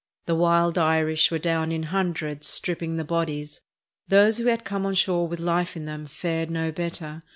The 0.25 0.33
wild 0.33 0.79
Irish 0.79 1.29
were 1.29 1.37
down 1.37 1.71
in 1.71 1.83
hundreds 1.83 2.47
stripping 2.47 2.97
the 2.97 3.03
bodies. 3.03 3.61
Those 4.07 4.39
who 4.39 4.45
had 4.47 4.65
come 4.65 4.83
on 4.83 4.95
shore 4.95 5.27
with 5.27 5.39
life 5.39 5.77
in 5.77 5.85
them 5.85 6.07
fared 6.07 6.49
no 6.49 6.71
better. 6.71 7.21